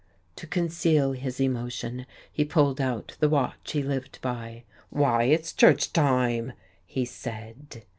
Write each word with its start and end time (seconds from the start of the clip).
To 0.37 0.47
conceal 0.47 1.11
his 1.11 1.39
emotion, 1.39 2.07
he 2.33 2.43
pulled 2.43 2.81
out 2.81 3.15
the 3.19 3.29
watch 3.29 3.73
he 3.73 3.83
lived 3.83 4.17
by. 4.19 4.63
"Why, 4.89 5.25
it's 5.25 5.53
church 5.53 5.93
time!" 5.93 6.53
he 6.87 7.05
said.... 7.05 7.83